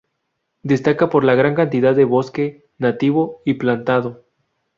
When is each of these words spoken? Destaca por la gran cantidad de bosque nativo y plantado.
Destaca 0.63 1.11
por 1.11 1.23
la 1.23 1.35
gran 1.35 1.53
cantidad 1.53 1.95
de 1.95 2.05
bosque 2.05 2.65
nativo 2.79 3.43
y 3.45 3.53
plantado. 3.53 4.23